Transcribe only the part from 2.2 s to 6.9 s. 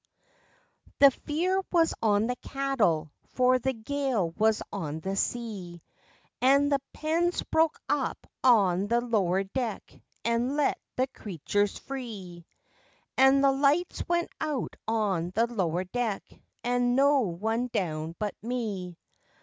the cattle, for the gale was on the sea, An' the